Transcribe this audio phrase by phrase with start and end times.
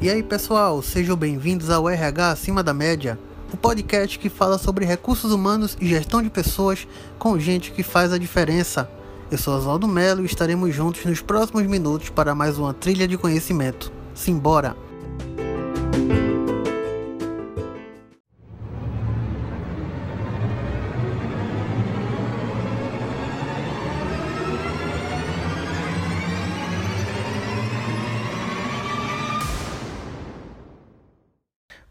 [0.00, 3.18] E aí pessoal, sejam bem-vindos ao RH Acima da Média,
[3.52, 6.86] o podcast que fala sobre recursos humanos e gestão de pessoas
[7.18, 8.88] com gente que faz a diferença.
[9.28, 13.18] Eu sou Oswaldo Melo e estaremos juntos nos próximos minutos para mais uma trilha de
[13.18, 13.90] conhecimento.
[14.14, 14.87] Simbora!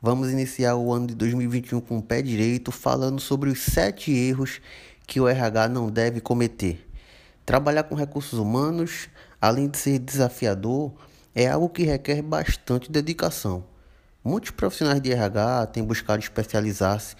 [0.09, 4.61] Vamos iniciar o ano de 2021 com o pé direito, falando sobre os sete erros
[5.05, 6.89] que o RH não deve cometer.
[7.45, 9.09] Trabalhar com recursos humanos,
[9.41, 10.93] além de ser desafiador,
[11.35, 13.65] é algo que requer bastante dedicação.
[14.23, 17.13] Muitos profissionais de RH têm buscado especializar-se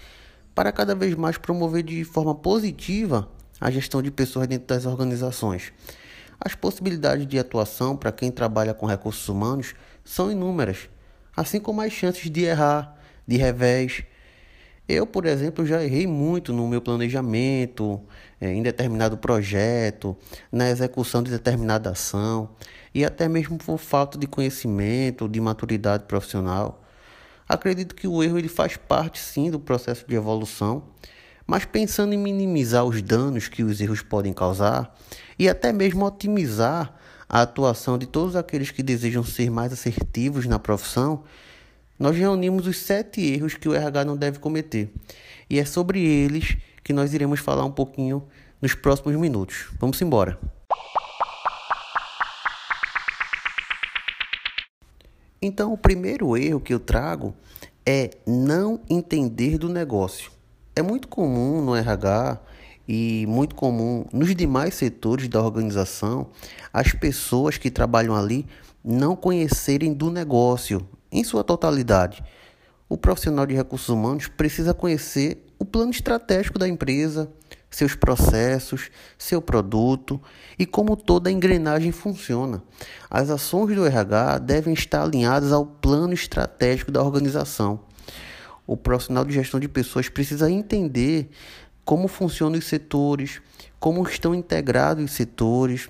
[0.55, 5.73] para cada vez mais promover de forma positiva a gestão de pessoas dentro das organizações.
[6.39, 9.75] As possibilidades de atuação para quem trabalha com recursos humanos
[10.05, 10.87] são inúmeras
[11.37, 14.03] assim como as chances de errar, de revés.
[14.89, 18.01] Eu, por exemplo, já errei muito no meu planejamento,
[18.41, 20.17] é, em determinado projeto,
[20.51, 22.49] na execução de determinada ação
[22.95, 26.83] e até mesmo por falta de conhecimento, de maturidade profissional.
[27.47, 30.83] Acredito que o erro ele faz parte sim do processo de evolução,
[31.45, 34.95] mas pensando em minimizar os danos que os erros podem causar
[35.37, 36.95] e até mesmo otimizar
[37.29, 41.23] a atuação de todos aqueles que desejam ser mais assertivos na profissão,
[41.99, 44.93] nós reunimos os sete erros que o RH não deve cometer.
[45.49, 48.23] E é sobre eles que nós iremos falar um pouquinho
[48.61, 49.67] nos próximos minutos.
[49.79, 50.39] Vamos embora.
[55.41, 57.35] Então, o primeiro erro que eu trago
[57.85, 60.31] é não entender do negócio.
[60.75, 62.39] É muito comum no RH
[62.87, 66.29] e muito comum nos demais setores da organização
[66.71, 68.45] as pessoas que trabalham ali
[68.83, 72.23] não conhecerem do negócio em sua totalidade.
[72.87, 77.29] O profissional de recursos humanos precisa conhecer o plano estratégico da empresa,
[77.69, 80.21] seus processos, seu produto
[80.57, 82.63] e como toda a engrenagem funciona.
[83.09, 87.81] As ações do RH devem estar alinhadas ao plano estratégico da organização.
[88.65, 91.29] O profissional de gestão de pessoas precisa entender
[91.87, 93.41] como funcionam os setores,
[93.79, 95.87] como estão integrados os setores,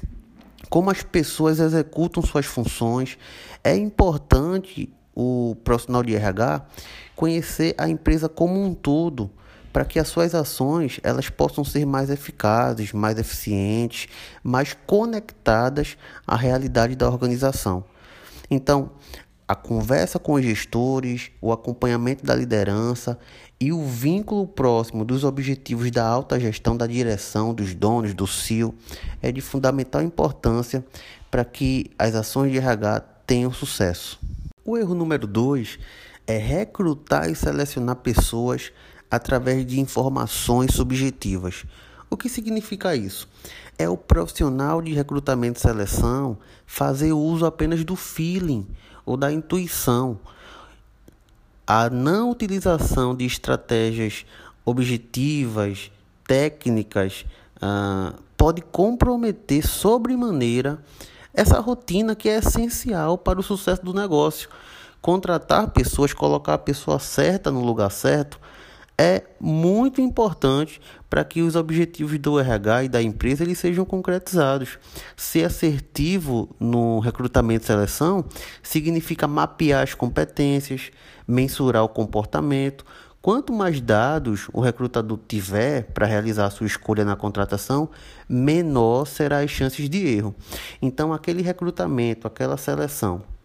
[0.69, 3.17] como as pessoas executam suas funções.
[3.63, 6.67] É importante o profissional de RH
[7.15, 9.31] conhecer a empresa como um todo,
[9.73, 14.07] para que as suas ações elas possam ser mais eficazes, mais eficientes,
[14.43, 15.97] mais conectadas
[16.27, 17.83] à realidade da organização.
[18.51, 18.91] Então,
[19.47, 23.17] a conversa com os gestores, o acompanhamento da liderança
[23.59, 28.75] e o vínculo próximo dos objetivos da alta gestão da direção, dos donos, do CIO,
[29.21, 30.85] é de fundamental importância
[31.31, 34.19] para que as ações de RH tenham sucesso.
[34.65, 35.79] O erro número dois
[36.25, 38.73] é recrutar e selecionar pessoas
[39.09, 41.63] através de informações subjetivas.
[42.09, 43.29] O que significa isso?
[43.77, 48.67] É o profissional de recrutamento e seleção fazer uso apenas do feeling
[49.07, 50.19] ou da intuição.
[51.65, 54.25] A não utilização de estratégias
[54.65, 55.89] objetivas,
[56.27, 57.25] técnicas,
[57.61, 60.77] ah, pode comprometer sobremaneira
[61.33, 64.49] essa rotina que é essencial para o sucesso do negócio.
[65.01, 68.39] Contratar pessoas, colocar a pessoa certa no lugar certo,
[68.97, 74.79] é muito importante para que os objetivos do RH e da empresa eles sejam concretizados.
[75.15, 78.25] Ser assertivo no recrutamento e seleção
[78.63, 80.91] significa mapear as competências,
[81.27, 82.83] mensurar o comportamento.
[83.21, 87.89] Quanto mais dados o recrutador tiver para realizar a sua escolha na contratação,
[88.27, 90.33] menor será as chances de erro.
[90.81, 93.36] Então, aquele recrutamento, aquela seleção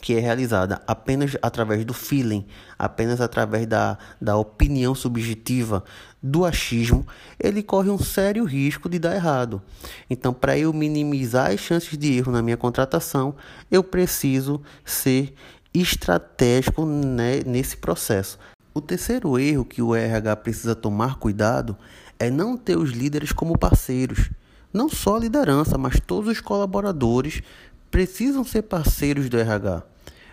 [0.00, 2.46] que é realizada apenas através do feeling,
[2.78, 5.84] apenas através da, da opinião subjetiva,
[6.22, 7.06] do achismo,
[7.38, 9.60] ele corre um sério risco de dar errado.
[10.08, 13.34] Então, para eu minimizar as chances de erro na minha contratação,
[13.70, 15.34] eu preciso ser
[15.74, 18.38] estratégico né, nesse processo.
[18.72, 21.76] O terceiro erro que o RH precisa tomar cuidado
[22.18, 24.30] é não ter os líderes como parceiros.
[24.72, 27.42] Não só a liderança, mas todos os colaboradores
[27.94, 29.84] precisam ser parceiros do RH.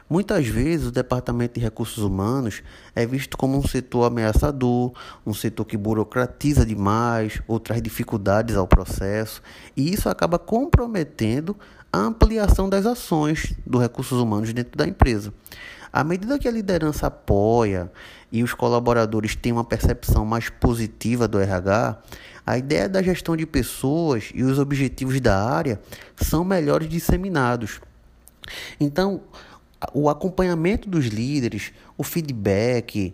[0.09, 2.63] Muitas vezes o Departamento de Recursos Humanos
[2.95, 4.93] é visto como um setor ameaçador,
[5.23, 9.43] um setor que burocratiza demais ou traz dificuldades ao processo,
[9.77, 11.55] e isso acaba comprometendo
[11.93, 15.31] a ampliação das ações dos recursos humanos dentro da empresa.
[15.93, 17.91] À medida que a liderança apoia
[18.31, 22.01] e os colaboradores têm uma percepção mais positiva do RH,
[22.45, 25.79] a ideia da gestão de pessoas e os objetivos da área
[26.15, 27.81] são melhores disseminados.
[28.79, 29.21] Então,
[29.93, 33.13] o acompanhamento dos líderes, o feedback,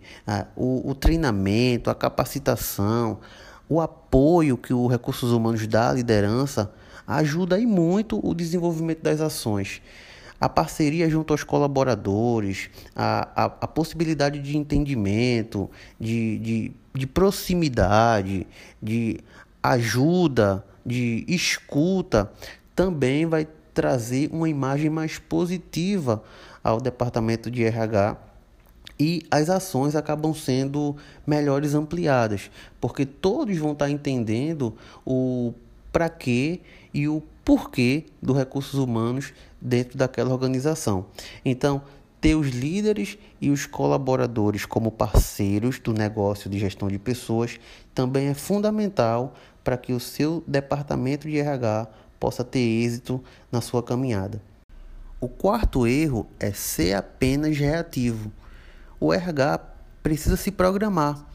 [0.56, 3.20] o, treinamento, a capacitação,
[3.70, 6.72] o apoio que o Recursos Humanos dá à liderança
[7.06, 9.82] ajuda aí muito o desenvolvimento das ações.
[10.40, 15.70] A parceria junto aos colaboradores, a, a, a possibilidade de entendimento,
[16.00, 18.46] de, de, de proximidade,
[18.82, 19.20] de
[19.64, 22.32] ajuda, de escuta,
[22.76, 26.24] também vai trazer uma imagem mais positiva
[26.64, 28.18] ao departamento de RH
[29.00, 30.96] e as ações acabam sendo
[31.26, 32.50] melhores ampliadas,
[32.82, 34.76] porque todos vão estar entendendo
[35.06, 35.54] o
[35.92, 36.60] para quê
[36.94, 41.06] e o porquê dos recursos humanos dentro daquela organização.
[41.46, 41.82] Então,
[42.20, 47.58] ter os líderes e os colaboradores como parceiros do negócio de gestão de pessoas
[47.96, 49.34] também é fundamental
[49.64, 51.88] para que o seu departamento de RH
[52.20, 54.42] possa ter êxito na sua caminhada.
[55.22, 58.30] O quarto erro é ser apenas reativo.
[59.00, 59.60] O RH
[60.04, 61.26] precisa se programar.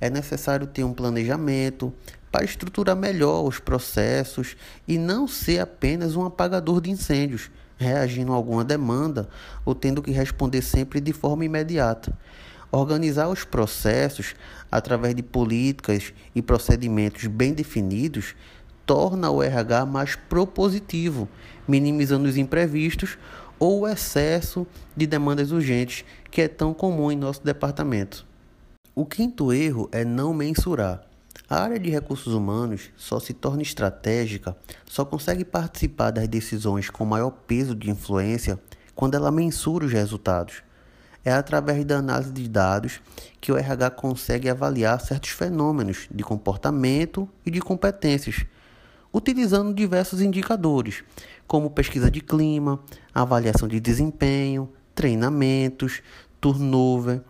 [0.00, 1.92] É necessário ter um planejamento
[2.30, 4.56] para estruturar melhor os processos
[4.86, 9.28] e não ser apenas um apagador de incêndios, reagindo a alguma demanda
[9.64, 12.16] ou tendo que responder sempre de forma imediata.
[12.70, 14.34] Organizar os processos
[14.70, 18.34] através de políticas e procedimentos bem definidos
[18.84, 21.28] torna o RH mais propositivo,
[21.66, 23.16] minimizando os imprevistos
[23.58, 24.66] ou o excesso
[24.96, 28.26] de demandas urgentes que é tão comum em nosso departamento.
[28.98, 31.02] O quinto erro é não mensurar.
[31.50, 34.56] A área de recursos humanos só se torna estratégica,
[34.86, 38.58] só consegue participar das decisões com maior peso de influência
[38.94, 40.62] quando ela mensura os resultados.
[41.22, 43.02] É através da análise de dados
[43.38, 48.46] que o RH consegue avaliar certos fenômenos de comportamento e de competências
[49.12, 51.04] utilizando diversos indicadores,
[51.46, 52.80] como pesquisa de clima,
[53.12, 56.00] avaliação de desempenho, treinamentos,
[56.40, 57.20] turnover,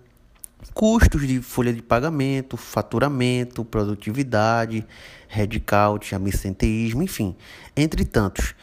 [0.75, 4.87] custos de folha de pagamento, faturamento, produtividade,
[5.29, 7.37] headcount, absenteísmo, enfim,
[7.77, 8.55] entre tantos.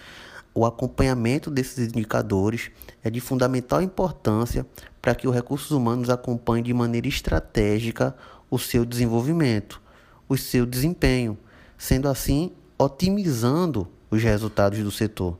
[0.56, 2.70] O acompanhamento desses indicadores
[3.04, 4.66] é de fundamental importância
[5.02, 8.16] para que os recursos humanos acompanhem de maneira estratégica
[8.50, 9.82] o seu desenvolvimento,
[10.30, 11.38] o seu desempenho,
[11.78, 15.40] sendo assim otimizando os resultados do setor.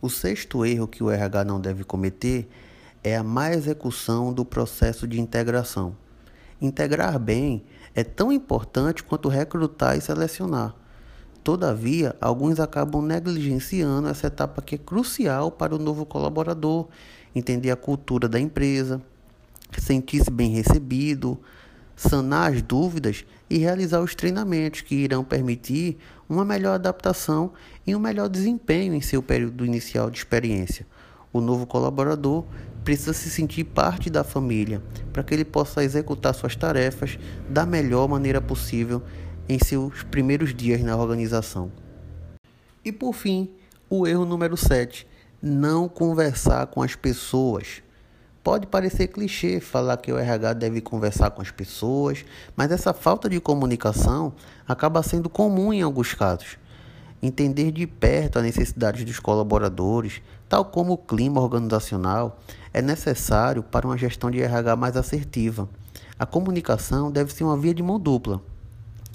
[0.00, 2.48] O sexto erro que o RH não deve cometer
[3.06, 5.96] é a má execução do processo de integração.
[6.60, 7.62] Integrar bem
[7.94, 10.74] é tão importante quanto recrutar e selecionar.
[11.44, 16.88] Todavia, alguns acabam negligenciando essa etapa que é crucial para o novo colaborador
[17.32, 19.00] entender a cultura da empresa,
[19.78, 21.38] sentir-se bem recebido,
[21.94, 25.96] sanar as dúvidas e realizar os treinamentos que irão permitir
[26.28, 27.52] uma melhor adaptação
[27.86, 30.84] e um melhor desempenho em seu período inicial de experiência.
[31.36, 32.46] O novo colaborador
[32.82, 38.08] precisa se sentir parte da família para que ele possa executar suas tarefas da melhor
[38.08, 39.02] maneira possível
[39.46, 41.70] em seus primeiros dias na organização.
[42.82, 43.50] E por fim,
[43.90, 45.06] o erro número 7:
[45.42, 47.82] não conversar com as pessoas.
[48.42, 52.24] Pode parecer clichê falar que o RH deve conversar com as pessoas,
[52.56, 54.32] mas essa falta de comunicação
[54.66, 56.56] acaba sendo comum em alguns casos.
[57.22, 62.40] Entender de perto as necessidades dos colaboradores, tal como o clima organizacional,
[62.72, 65.68] é necessário para uma gestão de RH mais assertiva.
[66.18, 68.40] A comunicação deve ser uma via de mão dupla.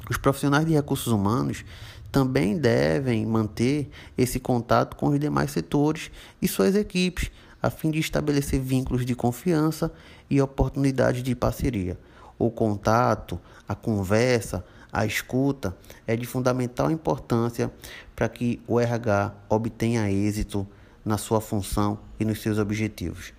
[0.09, 1.63] Os profissionais de recursos humanos
[2.11, 7.99] também devem manter esse contato com os demais setores e suas equipes a fim de
[7.99, 9.91] estabelecer vínculos de confiança
[10.29, 11.97] e oportunidades de parceria.
[12.37, 17.71] O contato, a conversa, a escuta é de fundamental importância
[18.15, 20.67] para que o RH obtenha êxito
[21.03, 23.33] na sua função e nos seus objetivos.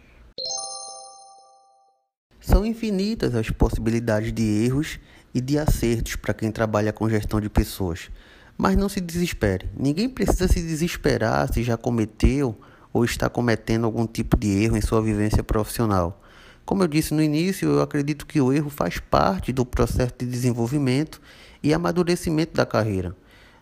[2.41, 4.99] São infinitas as possibilidades de erros
[5.33, 8.11] e de acertos para quem trabalha com gestão de pessoas.
[8.59, 9.71] Mas não se desespere.
[9.77, 12.59] Ninguém precisa se desesperar se já cometeu
[12.93, 16.21] ou está cometendo algum tipo de erro em sua vivência profissional.
[16.65, 20.27] Como eu disse no início, eu acredito que o erro faz parte do processo de
[20.27, 21.21] desenvolvimento
[21.63, 23.17] e amadurecimento da carreira.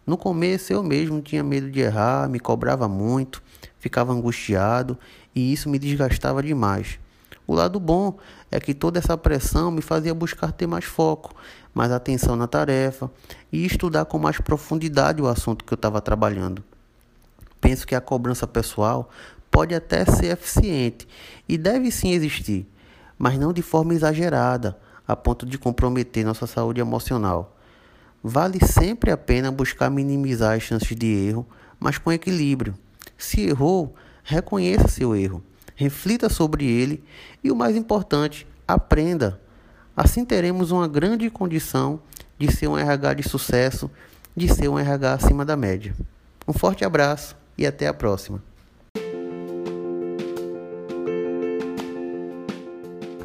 [0.07, 3.43] No começo eu mesmo tinha medo de errar, me cobrava muito,
[3.79, 4.99] ficava angustiado
[5.35, 6.99] e isso me desgastava demais.
[7.47, 8.17] O lado bom
[8.51, 11.35] é que toda essa pressão me fazia buscar ter mais foco,
[11.75, 13.11] mais atenção na tarefa
[13.53, 16.63] e estudar com mais profundidade o assunto que eu estava trabalhando.
[17.61, 19.11] Penso que a cobrança pessoal
[19.51, 21.09] pode até ser eficiente
[21.49, 22.67] e deve sim existir,
[23.19, 27.57] mas não de forma exagerada, a ponto de comprometer nossa saúde emocional.
[28.23, 31.47] Vale sempre a pena buscar minimizar as chances de erro,
[31.79, 32.75] mas com equilíbrio.
[33.17, 35.43] Se errou, reconheça seu erro,
[35.75, 37.03] reflita sobre ele
[37.43, 39.41] e, o mais importante, aprenda.
[39.97, 42.01] Assim teremos uma grande condição
[42.39, 43.91] de ser um RH de sucesso,
[44.37, 45.95] de ser um RH acima da média.
[46.47, 48.43] Um forte abraço e até a próxima.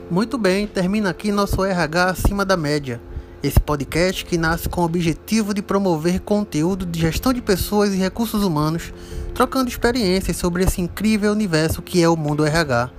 [0.09, 3.01] Muito bem, termina aqui nosso RH acima da média.
[3.45, 7.97] Esse podcast que nasce com o objetivo de promover conteúdo de gestão de pessoas e
[7.97, 8.91] recursos humanos,
[9.35, 12.89] trocando experiências sobre esse incrível universo que é o mundo RH.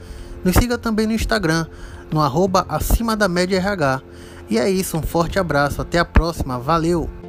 [0.45, 1.67] Nos siga também no Instagram,
[2.12, 4.03] no arroba acima da média RH.
[4.49, 7.25] E é isso, um forte abraço, até a próxima, valeu!